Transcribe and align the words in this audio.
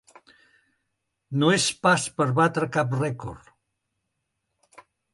No 1.43 1.51
és 1.57 1.69
pas 1.87 2.07
per 2.17 2.29
batre 2.41 2.73
cap 2.79 2.99
rècord. 3.05 3.55